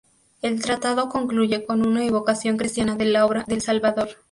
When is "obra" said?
3.23-3.45